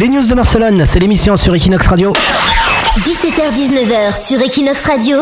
Les 0.00 0.08
news 0.08 0.26
de 0.26 0.34
Barcelone, 0.34 0.84
c'est 0.86 1.00
l'émission 1.00 1.36
sur 1.36 1.54
Equinox 1.54 1.86
Radio. 1.86 2.14
17h-19h 2.96 4.26
sur 4.26 4.40
Equinox 4.40 4.82
Radio. 4.86 5.18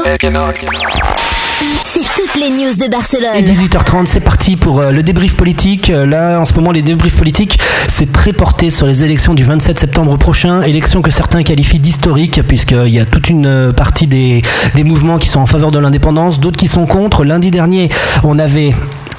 C'est 1.84 1.98
toutes 2.14 2.36
les 2.40 2.50
news 2.50 2.72
de 2.76 2.84
Et 2.84 2.88
Barcelone. 2.88 3.32
18h30, 3.42 4.06
c'est 4.06 4.20
parti 4.20 4.54
pour 4.54 4.78
euh, 4.78 4.92
le 4.92 5.02
débrief 5.02 5.34
politique. 5.34 5.90
Euh, 5.90 6.06
Là, 6.06 6.38
en 6.38 6.44
ce 6.44 6.54
moment, 6.54 6.70
les 6.70 6.82
débriefs 6.82 7.16
politiques, 7.16 7.58
c'est 7.88 8.12
très 8.12 8.32
porté 8.32 8.70
sur 8.70 8.86
les 8.86 9.02
élections 9.02 9.34
du 9.34 9.42
27 9.42 9.76
septembre 9.76 10.16
prochain. 10.16 10.62
Élections 10.62 11.02
que 11.02 11.10
certains 11.10 11.42
qualifient 11.42 11.80
d'historiques, 11.80 12.40
puisqu'il 12.46 12.90
y 12.90 13.00
a 13.00 13.04
toute 13.04 13.28
une 13.28 13.46
euh, 13.46 13.72
partie 13.72 14.06
des, 14.06 14.40
des 14.76 14.84
mouvements 14.84 15.18
qui 15.18 15.28
sont 15.28 15.40
en 15.40 15.46
faveur 15.46 15.72
de 15.72 15.80
l'indépendance, 15.80 16.38
d'autres 16.38 16.58
qui 16.60 16.68
sont 16.68 16.86
contre. 16.86 17.24
Lundi 17.24 17.50
dernier, 17.50 17.88
on 18.22 18.38
avait 18.38 18.72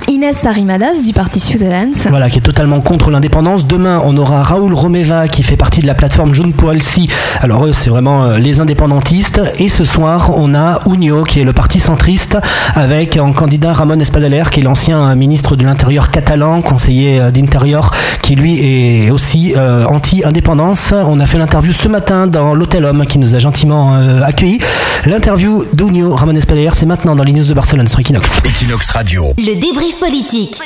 Inès 0.07 0.45
Arrimadas 0.45 1.03
du 1.03 1.13
parti 1.13 1.39
Ciudadans. 1.39 1.93
Voilà, 2.09 2.29
qui 2.29 2.39
est 2.39 2.41
totalement 2.41 2.81
contre 2.81 3.11
l'indépendance. 3.11 3.65
Demain, 3.65 4.01
on 4.05 4.17
aura 4.17 4.43
Raoul 4.43 4.73
Romeva 4.73 5.27
qui 5.27 5.43
fait 5.43 5.57
partie 5.57 5.81
de 5.81 5.87
la 5.87 5.93
plateforme 5.95 6.33
June 6.33 6.53
Poelsi. 6.53 7.07
Alors 7.41 7.65
eux, 7.65 7.71
c'est 7.71 7.89
vraiment 7.89 8.23
euh, 8.23 8.37
les 8.37 8.59
indépendantistes. 8.59 9.41
Et 9.57 9.67
ce 9.67 9.83
soir, 9.83 10.31
on 10.35 10.53
a 10.53 10.81
Unió 10.85 11.23
qui 11.23 11.39
est 11.39 11.43
le 11.43 11.53
parti 11.53 11.79
centriste 11.79 12.37
avec 12.75 13.17
en 13.17 13.31
candidat 13.31 13.73
Ramon 13.73 13.99
Espadaler 13.99 14.43
qui 14.51 14.59
est 14.59 14.63
l'ancien 14.63 15.09
euh, 15.09 15.15
ministre 15.15 15.55
de 15.55 15.63
l'Intérieur 15.63 16.11
catalan, 16.11 16.61
conseiller 16.61 17.19
euh, 17.19 17.31
d'Intérieur, 17.31 17.91
qui 18.21 18.35
lui 18.35 18.59
est 19.05 19.09
aussi 19.11 19.53
euh, 19.57 19.85
anti-indépendance. 19.85 20.93
On 20.93 21.19
a 21.19 21.25
fait 21.25 21.37
l'interview 21.37 21.73
ce 21.73 21.87
matin 21.87 22.27
dans 22.27 22.53
l'Hôtel 22.53 22.85
Homme 22.85 23.05
qui 23.05 23.17
nous 23.17 23.35
a 23.35 23.39
gentiment 23.39 23.95
euh, 23.95 24.21
accueillis. 24.23 24.59
L'interview 25.05 25.65
d'Unió 25.73 26.15
Ramon 26.15 26.35
Espadaler, 26.35 26.69
c'est 26.73 26.85
maintenant 26.85 27.15
dans 27.15 27.23
les 27.23 27.33
news 27.33 27.45
de 27.45 27.53
Barcelone 27.53 27.87
sur 27.87 27.99
Equinox. 27.99 28.29
Equinox 28.45 28.89
Radio. 28.89 29.33
Le 29.37 29.59
politique. 29.99 30.59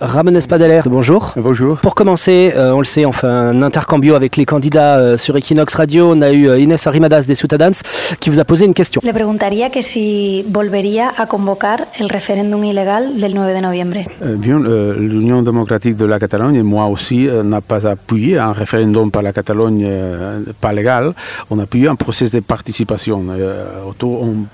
Ramon 0.00 0.34
Espadaler, 0.34 0.80
bonjour. 0.86 1.32
Bonjour. 1.36 1.78
Pour 1.78 1.94
commencer, 1.94 2.52
euh, 2.56 2.72
on 2.72 2.78
le 2.78 2.84
sait, 2.84 3.06
on 3.06 3.12
fait 3.12 3.26
un 3.26 3.62
intercambio 3.62 4.14
avec 4.14 4.36
les 4.36 4.44
candidats 4.44 4.98
euh, 4.98 5.18
sur 5.18 5.36
Equinox 5.36 5.74
Radio. 5.74 6.10
On 6.12 6.22
a 6.22 6.32
eu 6.32 6.48
euh, 6.48 6.58
Inès 6.58 6.86
Arrimadas 6.86 7.22
des 7.22 7.34
Ciutadans 7.34 7.72
qui 8.20 8.30
vous 8.30 8.38
a 8.40 8.44
posé 8.44 8.64
une 8.66 8.74
question. 8.74 9.00
Le 9.04 9.12
preguntaría 9.12 9.70
que 9.70 9.82
si 9.82 10.44
volvería 10.48 11.12
a 11.16 11.26
convocar 11.26 11.86
el 11.98 12.08
referéndum 12.08 12.64
ilegal 12.64 13.18
del 13.20 13.34
9 13.34 13.54
de 13.54 13.60
noviembre. 13.60 13.98
Euh, 14.22 14.36
bien, 14.36 14.60
euh, 14.64 14.94
l'Union 14.98 15.42
démocratique 15.42 15.96
de 15.96 16.04
la 16.04 16.18
Catalogne, 16.18 16.56
et 16.56 16.62
moi 16.62 16.86
aussi, 16.86 17.28
euh, 17.28 17.42
n'a 17.42 17.60
pas 17.60 17.86
appuyé 17.86 18.38
un 18.38 18.52
référendum 18.52 19.10
par 19.10 19.22
la 19.22 19.32
Catalogne 19.32 19.82
euh, 19.84 20.40
pas 20.60 20.72
légal. 20.72 21.14
On 21.50 21.58
a 21.58 21.64
appuyé 21.64 21.88
un 21.88 21.96
processus 21.96 22.32
de 22.32 22.40
participation. 22.40 23.24
Euh, 23.30 23.66
autour, 23.88 24.22
on 24.22 24.46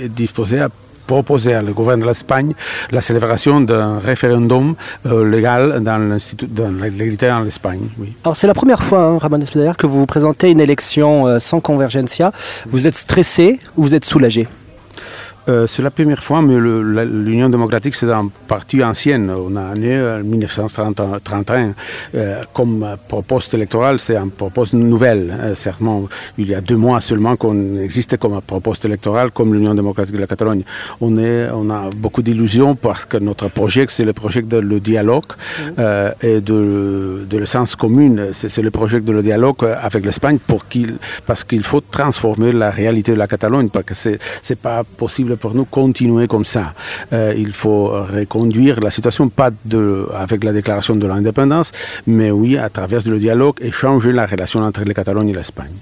est 0.00 0.08
disposé 0.08 0.60
à 0.60 0.68
proposer 1.06 1.56
au 1.56 1.62
gouvernement 1.72 2.04
de 2.04 2.08
l'Espagne 2.08 2.54
la 2.90 3.00
célébration 3.00 3.60
d'un 3.60 3.98
référendum 3.98 4.74
euh, 5.06 5.28
légal 5.28 5.82
dans 5.82 6.82
l'égalité 6.82 7.30
en 7.30 7.46
Espagne. 7.46 7.88
Alors 8.24 8.36
c'est 8.36 8.46
la 8.46 8.54
première 8.54 8.82
fois, 8.82 9.04
hein, 9.04 9.18
Ramon 9.18 9.40
que 9.78 9.86
vous 9.86 10.00
vous 10.00 10.06
présentez 10.06 10.50
une 10.50 10.60
élection 10.60 11.26
euh, 11.26 11.38
sans 11.38 11.60
convergencia. 11.60 12.32
Vous 12.70 12.86
êtes 12.86 12.94
stressé 12.96 13.60
ou 13.76 13.82
vous 13.82 13.94
êtes 13.94 14.04
soulagé? 14.04 14.48
Euh, 15.48 15.66
c'est 15.66 15.82
la 15.82 15.90
première 15.90 16.22
fois, 16.22 16.40
mais 16.40 16.58
l'Union 16.58 17.48
démocratique, 17.50 17.94
c'est 17.94 18.10
un 18.10 18.30
parti 18.48 18.82
ancien. 18.82 19.28
On 19.28 19.54
a 19.56 19.74
né 19.74 20.00
en 20.00 20.22
1931. 20.22 21.74
Euh, 22.14 22.40
comme 22.52 22.96
proposte 23.08 23.52
électorale, 23.54 24.00
c'est 24.00 24.16
une 24.16 24.30
proposte 24.30 24.72
nouvelle. 24.72 25.34
Euh, 25.38 25.54
certainement, 25.54 26.08
il 26.38 26.48
y 26.48 26.54
a 26.54 26.60
deux 26.60 26.76
mois 26.76 27.00
seulement 27.00 27.36
qu'on 27.36 27.76
existe 27.76 28.16
comme 28.16 28.40
proposte 28.40 28.84
électorale, 28.86 29.30
comme 29.32 29.52
l'Union 29.52 29.74
démocratique 29.74 30.14
de 30.14 30.20
la 30.20 30.26
Catalogne. 30.26 30.62
On, 31.00 31.18
est, 31.18 31.48
on 31.52 31.68
a 31.70 31.90
beaucoup 31.96 32.22
d'illusions 32.22 32.74
parce 32.74 33.04
que 33.04 33.18
notre 33.18 33.48
projet, 33.48 33.84
c'est 33.88 34.04
le 34.04 34.14
projet 34.14 34.42
de 34.42 34.56
le 34.56 34.80
dialogue 34.80 35.24
et 36.22 36.40
de, 36.40 37.26
de 37.28 37.38
l'essence 37.38 37.76
commune. 37.76 38.28
C'est 38.32 38.48
c'est 38.54 38.62
le 38.62 38.70
projet 38.70 39.00
de 39.00 39.12
le 39.12 39.20
dialogue 39.20 39.64
avec 39.82 40.04
l'Espagne 40.04 40.38
parce 41.26 41.42
qu'il 41.42 41.62
faut 41.64 41.80
transformer 41.80 42.52
la 42.52 42.70
réalité 42.70 43.12
de 43.12 43.18
la 43.18 43.26
Catalogne, 43.26 43.68
parce 43.68 43.86
que 43.86 44.18
c'est 44.42 44.58
pas 44.58 44.84
possible 44.84 45.33
pour 45.36 45.54
nous 45.54 45.64
continuer 45.64 46.26
comme 46.26 46.44
ça. 46.44 46.74
Euh, 47.12 47.34
il 47.36 47.52
faut 47.52 47.88
reconduire 47.88 48.80
la 48.80 48.90
situation, 48.90 49.28
pas 49.28 49.50
de, 49.64 50.06
avec 50.14 50.44
la 50.44 50.52
déclaration 50.52 50.96
de 50.96 51.06
l'indépendance, 51.06 51.72
mais 52.06 52.30
oui, 52.30 52.56
à 52.56 52.68
travers 52.68 53.06
le 53.06 53.18
dialogue 53.18 53.56
et 53.60 53.70
changer 53.70 54.12
la 54.12 54.26
relation 54.26 54.60
entre 54.60 54.84
la 54.84 54.94
Catalogne 54.94 55.30
et 55.30 55.34
l'Espagne. 55.34 55.72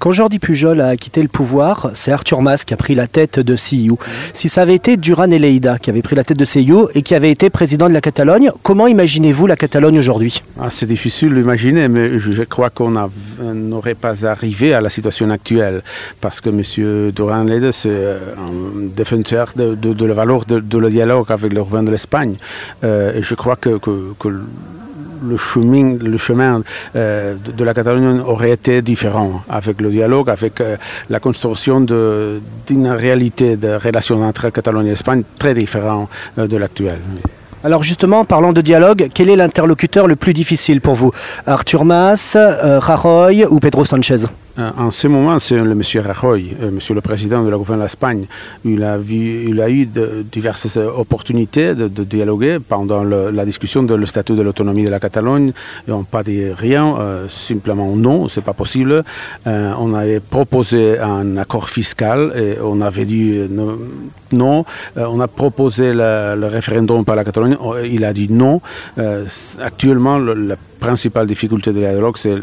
Quand 0.00 0.12
Jordi 0.12 0.38
Pujol 0.38 0.80
a 0.80 0.96
quitté 0.96 1.20
le 1.20 1.28
pouvoir, 1.28 1.90
c'est 1.92 2.10
Arthur 2.10 2.40
Mas 2.40 2.64
qui 2.64 2.72
a 2.72 2.78
pris 2.78 2.94
la 2.94 3.06
tête 3.06 3.38
de 3.38 3.54
CIU. 3.54 3.96
Si 4.32 4.48
ça 4.48 4.62
avait 4.62 4.74
été 4.74 4.96
Duran 4.96 5.30
Eleida 5.30 5.76
qui 5.76 5.90
avait 5.90 6.00
pris 6.00 6.16
la 6.16 6.24
tête 6.24 6.38
de 6.38 6.44
CIU 6.46 6.86
et 6.94 7.02
qui 7.02 7.14
avait 7.14 7.30
été 7.30 7.50
président 7.50 7.86
de 7.86 7.92
la 7.92 8.00
Catalogne, 8.00 8.50
comment 8.62 8.86
imaginez-vous 8.86 9.46
la 9.46 9.56
Catalogne 9.56 9.98
aujourd'hui? 9.98 10.42
Ah, 10.58 10.70
c'est 10.70 10.86
difficile 10.86 11.34
d'imaginer, 11.34 11.88
mais 11.88 12.18
je, 12.18 12.42
crois 12.44 12.70
qu'on 12.70 12.96
a- 12.96 13.10
n'aurait 13.52 13.94
pas 13.94 14.24
arrivé 14.24 14.72
à 14.72 14.80
la 14.80 14.88
situation 14.88 15.28
actuelle 15.28 15.82
parce 16.22 16.40
que 16.40 16.48
M. 16.48 17.10
Duran 17.12 17.44
Lleida, 17.44 17.70
c'est 17.70 17.90
euh, 17.90 18.18
un 18.38 18.86
défenseur 18.96 19.52
de, 19.54 20.06
la 20.06 20.14
valeur 20.14 20.46
de, 20.46 20.78
le 20.78 20.88
dialogue 20.88 21.26
avec 21.28 21.52
le 21.52 21.62
gouvernement 21.62 21.88
de 21.88 21.92
l'Espagne. 21.92 22.36
Euh, 22.84 23.20
je 23.20 23.34
crois 23.34 23.56
que, 23.56 23.76
que 23.76 24.28
le 25.22 25.36
chemin, 25.36 26.62
euh, 26.96 27.34
de, 27.34 27.64
la 27.64 27.74
Catalogne 27.74 28.20
aurait 28.20 28.50
été 28.50 28.82
différent 28.82 29.42
avec 29.48 29.80
le 29.80 29.90
dialogue, 29.90 30.30
avec 30.30 30.60
euh, 30.60 30.76
la 31.08 31.20
construction 31.20 31.80
d'une 31.80 32.88
réalité 32.88 33.56
de 33.56 33.74
relation 33.74 34.22
entre 34.22 34.50
Catalogne 34.50 34.88
et 34.88 34.92
Espagne 34.92 35.22
très 35.38 35.54
différente 35.54 36.08
euh, 36.38 36.46
de 36.46 36.56
l'actuelle. 36.56 37.00
Alors 37.62 37.82
justement, 37.82 38.24
parlant 38.24 38.54
de 38.54 38.62
dialogue, 38.62 39.08
quel 39.12 39.28
est 39.28 39.36
l'interlocuteur 39.36 40.06
le 40.06 40.16
plus 40.16 40.32
difficile 40.32 40.80
pour 40.80 40.94
vous? 40.94 41.12
Arthur 41.46 41.84
Mas, 41.84 42.34
Rajoy 42.34 43.44
ou 43.44 43.58
Pedro 43.60 43.84
Sanchez 43.84 44.24
En 44.58 44.90
ce 44.90 45.06
moment, 45.06 45.38
c'est 45.38 45.56
le 45.56 45.74
monsieur 45.74 46.00
Rajoy, 46.00 46.56
euh, 46.60 46.70
monsieur 46.70 46.94
le 46.94 47.00
président 47.00 47.42
de 47.44 47.50
la 47.50 47.56
gouvernement 47.56 47.84
de 47.84 47.84
l'Espagne. 47.84 48.26
Il 48.64 48.82
a, 48.82 48.98
eu 48.98 49.88
diverses 50.30 50.76
euh, 50.76 50.90
opportunités 50.90 51.74
de, 51.74 51.88
dialoguer 52.04 52.58
pendant 52.58 53.04
la 53.04 53.44
discussion 53.44 53.82
de 53.84 53.94
le 53.94 54.06
statut 54.06 54.34
de 54.34 54.42
l'autonomie 54.42 54.84
de 54.84 54.90
la 54.90 54.98
Catalogne. 54.98 55.52
Ils 55.86 55.90
n'ont 55.90 56.02
pas 56.02 56.22
dit 56.24 56.50
rien, 56.52 56.96
euh, 56.98 57.28
simplement 57.28 57.94
non, 57.94 58.28
c'est 58.28 58.40
pas 58.42 58.52
possible. 58.52 59.04
Euh, 59.46 59.72
on 59.78 59.94
avait 59.94 60.20
proposé 60.20 60.98
un 60.98 61.36
accord 61.36 61.68
fiscal 61.70 62.32
et 62.36 62.60
on 62.60 62.80
avait 62.80 63.04
dit 63.04 63.38
euh, 63.38 63.76
non. 64.32 64.64
Euh, 64.96 65.06
on 65.08 65.20
a 65.20 65.28
proposé 65.28 65.92
le, 65.92 66.46
référendum 66.46 67.04
par 67.04 67.16
la 67.16 67.24
Catalogne, 67.24 67.56
euh, 67.64 67.86
il 67.86 68.04
a 68.04 68.12
dit 68.12 68.28
non. 68.30 68.60
Euh, 68.98 69.24
actuellement, 69.62 70.18
le- 70.18 70.34
la 70.34 70.56
principale 70.80 71.26
difficulté 71.26 71.72
de 71.72 71.80
la 71.80 71.92
dialogue, 71.92 72.16
c'est 72.16 72.34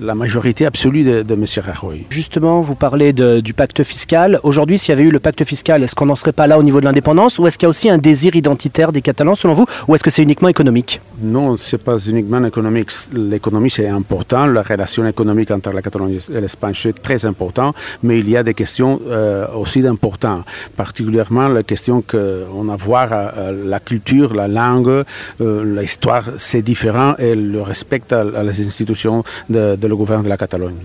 la, 0.00 0.14
majorité 0.14 0.66
absolue 0.66 1.02
de, 1.04 1.22
de 1.22 1.34
M. 1.34 1.44
Rajoy. 1.58 2.06
Justement, 2.10 2.62
vous 2.62 2.74
parlez 2.74 3.12
de- 3.12 3.40
du 3.40 3.54
pacte 3.54 3.82
fiscal. 3.82 4.40
Aujourd'hui, 4.42 4.78
s'il 4.78 4.90
y 4.90 4.92
avait 4.92 5.02
eu 5.08 5.10
le 5.10 5.20
pacte 5.20 5.44
fiscal, 5.44 5.82
est-ce 5.82 5.94
qu'on 5.94 6.06
n'en 6.06 6.16
serait 6.16 6.32
pas 6.32 6.46
là 6.46 6.58
au 6.58 6.62
niveau 6.62 6.80
de 6.80 6.84
l'indépendance 6.84 7.38
Ou 7.38 7.46
est-ce 7.46 7.58
qu'il 7.58 7.66
y 7.66 7.68
a 7.68 7.70
aussi 7.70 7.88
un 7.90 7.98
désir 7.98 8.34
identitaire 8.36 8.92
des 8.92 9.02
Catalans, 9.02 9.34
selon 9.34 9.54
vous 9.54 9.66
Ou 9.88 9.94
est-ce 9.94 10.04
que 10.04 10.10
c'est 10.10 10.22
uniquement 10.22 10.48
économique? 10.48 11.00
Non, 11.22 11.56
ce 11.56 11.76
n'est 11.76 11.82
pas 11.82 11.96
uniquement 11.98 12.44
économique. 12.44 12.90
L'économie, 13.14 13.70
c'est 13.70 13.88
important. 13.88 14.46
La 14.46 14.62
relation 14.62 15.06
économique 15.06 15.50
entre 15.50 15.70
la 15.70 15.82
Catalogne 15.82 16.18
et 16.34 16.40
l'Espagne, 16.40 16.74
c'est 16.74 17.00
très 17.02 17.24
important. 17.26 17.72
Mais 18.02 18.18
il 18.18 18.28
y 18.30 18.36
a 18.36 18.42
des 18.42 18.54
questions 18.54 19.00
euh, 19.08 19.46
aussi 19.56 19.80
d'importants. 19.82 20.42
Particulièrement 20.76 21.48
la 21.48 21.62
question 21.62 22.02
qu'on 22.02 22.68
a 22.68 22.72
à 22.74 22.76
voir 22.76 23.08
euh, 23.12 23.52
la 23.66 23.80
culture, 23.80 24.34
la 24.34 24.48
langue, 24.48 25.04
euh, 25.40 25.80
l'histoire, 25.80 26.24
c'est 26.36 26.62
différent 26.62 27.14
et 27.18 27.34
le 27.34 27.62
respect 27.62 28.02
à, 28.10 28.20
à 28.20 28.42
les 28.42 28.60
institutions 28.60 29.22
de, 29.48 29.76
de 29.76 29.83
le 29.88 29.96
gouvernement 29.96 30.24
de 30.24 30.28
la 30.28 30.36
Catalogne. 30.36 30.76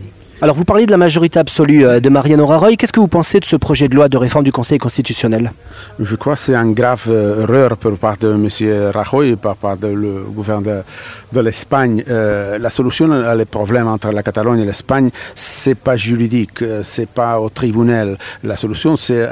Alors, 0.42 0.56
vous 0.56 0.64
parlez 0.64 0.86
de 0.86 0.92
la 0.92 0.98
majorité 0.98 1.38
absolue 1.38 1.86
euh, 1.86 2.00
de 2.00 2.08
Mariano 2.08 2.46
Rajoy. 2.46 2.78
Qu'est-ce 2.78 2.94
que 2.94 3.02
vous 3.02 3.10
pensez 3.10 3.42
de 3.42 3.46
ce 3.46 3.58
projet 3.58 3.90
de 3.90 3.96
loi 3.96 4.08
de 4.08 4.16
réforme 4.16 4.46
du 4.46 4.54
Conseil 4.54 4.78
constitutionnel? 4.78 5.52
Je 6.00 6.16
crois 6.16 6.36
que 6.36 6.40
c'est 6.40 6.56
une 6.56 6.74
grave 6.74 7.08
euh, 7.10 7.42
erreur 7.44 7.76
par 7.76 7.92
part 7.98 8.18
de 8.18 8.32
M. 8.32 8.48
Rajoy 8.94 9.32
et 9.32 9.36
par 9.36 9.58
part 9.58 9.76
du 9.76 9.94
gouvernement 10.34 10.82
de, 11.34 11.40
l'Espagne. 11.42 12.06
Euh, 12.08 12.58
la 12.58 12.70
solution 12.70 13.12
à 13.12 13.36
les 13.36 13.44
problèmes 13.44 13.90
entre 13.90 14.14
la 14.14 14.24
Catalogne 14.24 14.62
et 14.62 14.66
l'Espagne, 14.66 15.10
c'est 15.36 15.76
pas 15.76 15.98
juridique, 15.98 16.64
c'est 16.84 17.10
pas 17.10 17.38
au 17.38 17.50
tribunal. 17.50 18.18
La 18.42 18.56
solution, 18.56 18.96
c'est 18.96 19.28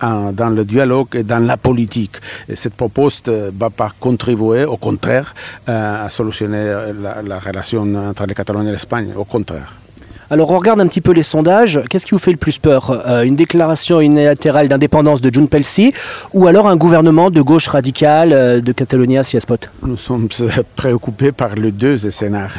dans 0.00 0.50
le 0.50 0.64
dialogue 0.64 1.08
et 1.14 1.24
dans 1.24 1.44
la 1.44 1.56
politique. 1.56 2.18
Et 2.48 2.54
cette 2.54 2.74
proposition 2.74 3.32
ne 3.32 3.50
va 3.58 3.70
pas 3.70 3.90
contribuer, 3.98 4.64
au 4.64 4.76
contraire, 4.76 5.34
à 5.66 6.08
solutionner 6.10 6.92
la, 7.02 7.22
la 7.22 7.38
relation 7.40 7.82
entre 8.08 8.24
la 8.24 8.34
Catalogne 8.34 8.68
et 8.68 8.72
l'Espagne. 8.72 9.12
Au 9.16 9.24
contraire. 9.24 9.83
Alors, 10.30 10.50
on 10.50 10.58
regarde 10.58 10.80
un 10.80 10.86
petit 10.86 11.00
peu 11.00 11.12
les 11.12 11.22
sondages. 11.22 11.80
Qu'est-ce 11.90 12.06
qui 12.06 12.12
vous 12.12 12.18
fait 12.18 12.30
le 12.32 12.36
plus 12.36 12.58
peur 12.58 13.02
Euh, 13.06 13.22
Une 13.22 13.36
déclaration 13.36 14.00
unilatérale 14.00 14.68
d'indépendance 14.68 15.20
de 15.20 15.32
Jun 15.32 15.46
Pelsi 15.46 15.92
ou 16.32 16.46
alors 16.46 16.66
un 16.68 16.76
gouvernement 16.76 17.30
de 17.30 17.40
gauche 17.42 17.68
radicale 17.68 18.32
euh, 18.32 18.60
de 18.60 18.72
Catalonia 18.72 19.22
si 19.24 19.40
Spot 19.40 19.68
Nous 19.84 19.96
sommes 19.96 20.28
euh, 20.40 20.48
préoccupés 20.76 21.32
par 21.32 21.54
les 21.54 21.72
deux 21.72 21.98
scénarios. 21.98 22.54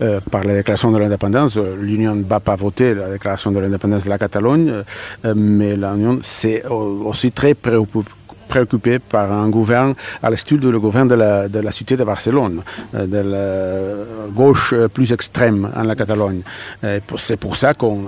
Par 0.30 0.44
la 0.44 0.54
déclaration 0.54 0.90
de 0.90 0.98
l'indépendance, 0.98 1.56
l'Union 1.80 2.14
ne 2.14 2.22
va 2.24 2.40
pas 2.40 2.56
voter 2.56 2.94
la 2.94 3.08
déclaration 3.10 3.50
de 3.52 3.58
l'indépendance 3.58 4.04
de 4.04 4.10
la 4.10 4.18
Catalogne, 4.18 4.72
mais 5.34 5.76
l'Union 5.76 6.18
c'est 6.22 6.64
au- 6.66 7.06
aussi 7.06 7.30
très 7.32 7.54
préoccupée 7.54 8.10
préoccupé 8.48 8.98
par 8.98 9.32
un 9.32 9.48
gouvernement 9.48 9.94
à 10.22 10.30
l'estime 10.30 10.58
du 10.58 10.78
gouvernement 10.78 11.10
de 11.10 11.14
la, 11.14 11.48
de 11.48 11.60
la 11.60 11.70
cité 11.70 11.96
de 11.96 12.04
Barcelone, 12.04 12.62
euh, 12.94 13.06
de 13.06 13.18
la 13.18 14.30
gauche 14.32 14.74
plus 14.92 15.12
extrême 15.12 15.70
en 15.74 15.82
la 15.82 15.94
Catalogne. 15.94 16.42
C'est 17.16 17.36
pour 17.36 17.56
ça 17.56 17.74
qu'on 17.74 18.04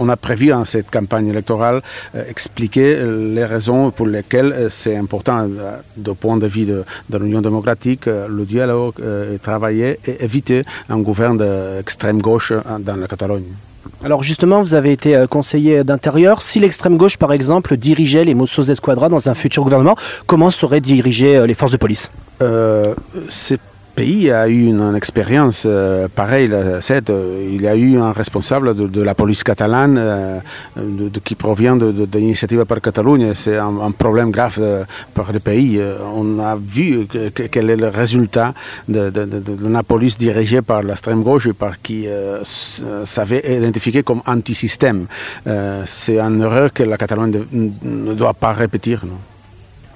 on 0.00 0.08
a 0.08 0.16
prévu 0.16 0.52
en 0.52 0.64
cette 0.64 0.90
campagne 0.90 1.28
électorale 1.28 1.80
expliquer 2.28 3.00
les 3.34 3.44
raisons 3.44 3.90
pour 3.90 4.06
lesquelles 4.06 4.66
c'est 4.68 4.96
important, 4.96 5.48
du 5.96 6.14
point 6.14 6.36
de 6.36 6.46
vue 6.46 6.64
de, 6.64 6.84
de 7.08 7.18
l'Union 7.18 7.40
démocratique, 7.40 8.06
le 8.06 8.44
dialogue, 8.44 8.94
travailler 9.42 9.98
et 10.06 10.24
éviter 10.24 10.64
un 10.88 10.98
gouvernement 10.98 11.44
d'extrême 11.78 12.20
gauche 12.20 12.52
dans 12.80 12.96
la 12.96 13.06
Catalogne. 13.06 13.52
Alors 14.04 14.22
justement, 14.22 14.62
vous 14.62 14.74
avez 14.74 14.92
été 14.92 15.24
conseiller 15.30 15.84
d'intérieur. 15.84 16.42
Si 16.42 16.58
l'extrême 16.58 16.96
gauche, 16.96 17.18
par 17.18 17.32
exemple, 17.32 17.76
dirigeait 17.76 18.24
les 18.24 18.34
Mossos 18.34 18.70
Esquadra 18.70 19.08
dans 19.08 19.28
un 19.28 19.34
futur 19.34 19.62
gouvernement, 19.62 19.96
comment 20.26 20.50
seraient 20.50 20.80
dirigées 20.80 21.46
les 21.46 21.54
forces 21.54 21.72
de 21.72 21.76
police? 21.76 22.10
Euh, 22.40 22.94
pays 23.94 24.30
a 24.30 24.48
eu 24.48 24.66
une, 24.66 24.80
une 24.80 24.96
expérience 24.96 25.64
euh, 25.66 26.08
pareille. 26.08 26.50
Cette, 26.80 27.10
euh, 27.10 27.48
il 27.52 27.62
y 27.62 27.68
a 27.68 27.76
eu 27.76 27.98
un 27.98 28.12
responsable 28.12 28.74
de, 28.74 29.02
la 29.02 29.14
police 29.14 29.44
catalane 29.44 29.96
euh, 29.98 30.40
qui 31.24 31.34
provient 31.34 31.76
de, 31.76 32.06
l'initiative 32.14 32.64
par 32.64 32.80
Catalogne. 32.80 33.34
C'est 33.34 33.56
un, 33.56 33.90
problème 33.90 34.30
grave 34.30 34.86
pour 35.14 35.26
le 35.32 35.40
pays. 35.40 35.80
On 36.14 36.38
a 36.38 36.56
vu 36.56 37.06
que, 37.06 37.28
que, 37.28 37.44
quel 37.44 37.70
est 37.70 37.76
le 37.76 37.88
résultat 37.88 38.54
de, 38.88 39.12
la 39.68 39.82
police 39.82 40.16
dirigée 40.16 40.62
par 40.62 40.82
l'extrême 40.82 41.22
gauche 41.22 41.46
et 41.46 41.52
par 41.52 41.80
qui 41.80 42.06
savait 43.04 43.58
identifier 43.58 44.02
comme 44.02 44.22
anti-système. 44.26 45.06
C'est 45.84 46.18
une 46.18 46.42
erreur 46.42 46.72
que 46.72 46.82
la 46.82 46.96
Catalogne 46.96 47.44
ne 47.52 48.14
doit 48.14 48.34
pas 48.34 48.52
répéter. 48.52 48.96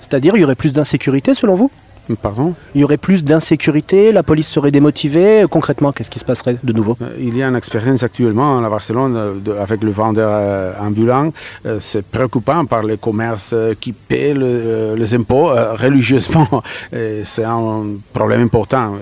C'est-à-dire, 0.01 0.37
il 0.37 0.41
y 0.41 0.45
aurait 0.45 0.55
plus 0.55 0.73
d'insécurité 0.73 1.35
selon 1.35 1.55
vous? 1.55 1.71
Pardon 2.15 2.55
Il 2.75 2.81
y 2.81 2.85
aurait 2.85 2.97
plus 2.97 3.25
d'insécurité, 3.25 4.13
la 4.13 4.23
police 4.23 4.49
serait 4.49 4.71
démotivée. 4.71 5.45
Concrètement, 5.51 5.93
qu'est-ce 5.93 6.11
qui 6.11 6.19
se 6.19 6.25
passerait 6.25 6.57
de 6.63 6.73
nouveau? 6.73 6.97
Il 7.19 7.37
y 7.37 7.43
a 7.43 7.49
une 7.49 7.57
expérience 7.57 8.03
actuellement 8.03 8.65
à 8.65 8.69
Barcelone 8.69 9.43
de, 9.43 9.53
avec 9.53 9.83
le 9.83 9.91
vendeur 9.91 10.31
euh, 10.33 10.73
ambulant. 10.81 11.33
Euh, 11.67 11.79
c'est 11.81 12.05
préoccupant 12.05 12.65
par 12.65 12.83
les 12.85 12.97
commerces 12.97 13.55
qui 13.81 13.93
paient 13.93 14.35
le, 14.35 14.95
les 14.97 15.15
impôts 15.15 15.51
euh, 15.51 15.75
religieusement. 15.75 16.63
C'est 17.25 17.45
un 17.45 17.85
problème 18.13 18.43
important. 18.43 18.95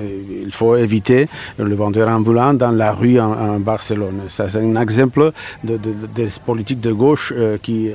Il 0.45 0.53
faut 0.53 0.77
éviter 0.77 1.29
le 1.59 1.75
vendeur 1.75 2.09
ambulant 2.09 2.55
dans 2.55 2.71
la 2.71 2.93
rue 2.93 3.21
en, 3.21 3.33
en 3.33 3.61
Barcelone. 3.61 4.23
Ça, 4.29 4.49
c'est 4.49 4.61
un 4.61 4.77
exemple 4.81 5.33
de, 5.63 5.77
de, 5.77 5.93
de, 6.15 6.29
politique 6.45 6.81
de 6.81 6.93
gauche 6.93 7.33
qui 7.63 7.91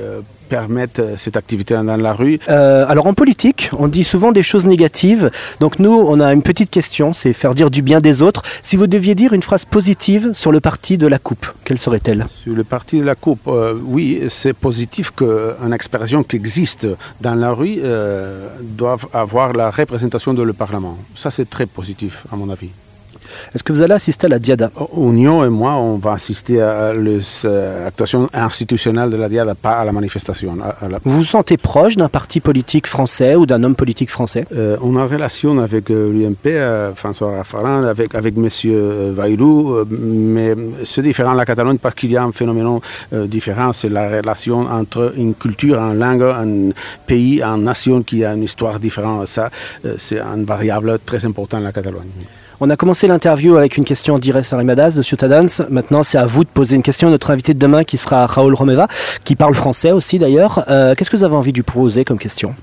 permettent 0.49 1.01
cette 1.15 1.37
activité 1.37 1.75
dans 1.75 1.83
la 1.83 2.13
rue 2.13 2.39
euh, 2.49 2.85
Alors 2.87 3.07
en 3.07 3.13
politique, 3.13 3.69
on 3.77 3.87
dit 3.87 4.03
souvent 4.03 4.31
des 4.31 4.43
choses 4.43 4.65
négatives. 4.65 5.29
Donc 5.59 5.79
nous, 5.79 5.91
on 5.91 6.19
a 6.19 6.33
une 6.33 6.41
petite 6.41 6.71
question, 6.71 7.13
c'est 7.13 7.33
faire 7.33 7.53
dire 7.53 7.69
du 7.69 7.81
bien 7.81 8.01
des 8.01 8.21
autres. 8.21 8.41
Si 8.61 8.75
vous 8.75 8.87
deviez 8.87 9.15
dire 9.15 9.31
une 9.33 9.43
phrase 9.43 9.65
positive 9.65 10.31
sur 10.33 10.51
le 10.51 10.59
parti 10.59 10.97
de 10.97 11.07
la 11.07 11.19
coupe, 11.19 11.45
quelle 11.63 11.77
serait-elle? 11.77 12.25
Sur 12.43 12.55
le 12.55 12.63
parti 12.63 12.99
de 12.99 13.05
la 13.05 13.15
coupe, 13.15 13.47
euh, 13.47 13.75
oui, 13.95 14.23
c'est 14.29 14.53
positif 14.53 15.11
qu'une 15.11 15.73
expression 15.73 16.23
qui 16.23 16.35
existe 16.35 16.87
dans 17.21 17.35
la 17.35 17.51
rue 17.51 17.79
euh, 17.83 18.47
doive 18.61 19.05
avoir 19.13 19.53
la 19.53 19.69
représentation 19.69 20.33
de 20.33 20.43
le 20.43 20.53
Parlement. 20.53 20.97
Ça, 21.15 21.29
c'est 21.31 21.49
très 21.49 21.67
positif, 21.67 22.25
à 22.31 22.35
mon 22.35 22.49
avis. 22.49 22.71
Est-ce 23.53 23.63
que 23.63 23.73
vous 23.73 23.81
allez 23.81 23.93
assister 23.93 24.25
à 24.25 24.29
la 24.29 24.39
Diada? 24.39 24.71
Union 24.95 25.43
et 25.43 25.49
moi, 25.49 25.73
on 25.73 25.97
va 25.97 26.13
assister 26.13 26.61
à 26.61 26.93
l'actuation 26.93 28.29
institutionnelle 28.33 29.09
de 29.09 29.17
la 29.17 29.29
Diada, 29.29 29.55
pas 29.55 29.77
à 29.79 29.85
la 29.85 29.91
manifestation. 29.91 30.57
À 30.81 30.87
la... 30.87 30.99
Vous 31.03 31.17
vous 31.17 31.23
sentez 31.23 31.57
proche 31.57 31.95
d'un 31.95 32.09
parti 32.09 32.39
politique 32.39 32.87
français 32.87 33.35
ou 33.35 33.45
d'un 33.45 33.63
homme 33.63 33.75
politique 33.75 34.09
français? 34.09 34.45
Euh, 34.55 34.77
On 34.81 34.95
a 34.95 35.05
relation 35.05 35.59
avec 35.59 35.89
euh, 35.89 36.11
l'UMP, 36.11 36.47
euh, 36.47 36.93
François 36.95 37.37
Raffarin, 37.37 37.83
avec, 37.83 38.15
avec 38.15 38.35
M. 38.37 38.47
Euh, 38.65 39.85
mais 39.89 40.55
c'est 40.83 41.01
différent 41.01 41.33
la 41.33 41.45
Catalogne 41.45 41.77
parce 41.77 41.95
qu'il 41.95 42.11
y 42.11 42.17
a 42.17 42.23
un 42.23 42.31
phénomène 42.31 42.79
euh, 43.13 43.27
différent, 43.27 43.73
c'est 43.73 43.89
la 43.89 44.09
relation 44.09 44.59
entre 44.61 45.13
une 45.15 45.33
culture, 45.33 45.77
une 45.79 45.99
langue, 45.99 46.23
un 46.23 46.71
pays, 47.07 47.41
une 47.41 47.63
nation 47.63 48.03
qui 48.03 48.25
a 48.25 48.33
une 48.33 48.43
histoire 48.43 48.79
différente. 48.79 49.27
Ça, 49.27 49.49
c'est 49.97 50.19
une 50.19 50.45
variable 50.45 50.99
très 51.05 51.25
importante 51.25 51.63
la 51.63 51.71
Catalogne. 51.71 52.09
On 52.61 52.69
a 52.69 52.75
commencé 52.75 53.07
l'interview 53.07 53.55
avec 53.55 53.77
une 53.77 53.85
question 53.85 54.19
d'Ires 54.19 54.41
Arimadas 54.51 54.91
de 54.91 55.01
Ciutadans. 55.01 55.47
Maintenant, 55.69 56.03
c'est 56.03 56.17
à 56.17 56.25
vous 56.25 56.43
de 56.43 56.49
poser 56.49 56.75
une 56.75 56.83
question 56.83 57.07
à 57.07 57.11
notre 57.11 57.31
invité 57.31 57.53
de 57.53 57.59
demain 57.59 57.85
qui 57.85 57.95
sera 57.95 58.27
Raoul 58.27 58.53
Romeva, 58.53 58.89
qui 59.23 59.37
parle 59.37 59.55
français 59.55 59.93
aussi 59.93 60.19
d'ailleurs. 60.19 60.65
Euh, 60.69 60.93
Qu'est-ce 60.93 61.09
que 61.09 61.15
vous 61.15 61.23
avez 61.23 61.37
envie 61.37 61.53
de 61.53 61.57
lui 61.57 61.63
poser 61.63 62.03
comme 62.03 62.19
question? 62.19 62.53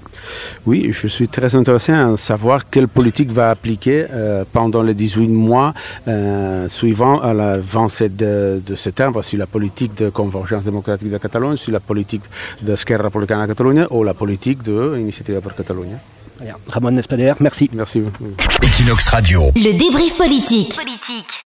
Oui, 0.67 0.91
je 0.93 1.07
suis 1.07 1.29
très 1.29 1.55
intéressé 1.55 1.93
à 1.93 2.15
savoir 2.19 2.69
quelle 2.69 2.89
politique 2.89 3.33
va 3.33 3.49
appliquer 3.49 4.05
euh, 4.11 4.45
pendant 4.53 4.83
les 4.83 4.93
18 4.93 5.29
mois 5.29 5.73
euh, 6.09 6.69
suivant 6.69 7.23
à 7.23 7.33
de, 7.33 8.61
de 8.67 8.75
septembre 8.75 9.23
sur 9.23 9.39
la 9.39 9.47
politique 9.47 9.97
de 9.97 10.11
convergence 10.11 10.65
démocratique 10.65 11.11
de 11.11 11.17
Catalogne, 11.17 11.57
sur 11.57 11.73
la 11.73 11.81
politique 11.81 12.23
de 12.61 12.77
Square 12.77 13.01
républicaine 13.03 13.41
de 13.41 13.47
Catalogne 13.47 13.87
ou 13.91 14.05
la 14.05 14.13
politique 14.13 14.63
de 14.63 14.99
Initiative 14.99 15.41
pour 15.41 15.55
Catalogne. 15.55 15.97
Ramon 16.69 16.97
Espader, 16.97 17.33
merci. 17.41 17.71
Merci. 17.73 18.03
Equinox 18.63 19.09
Radio. 19.09 19.51
Le 19.55 19.73
débrief 19.73 20.17
politique. 20.17 20.77
politique. 20.77 21.45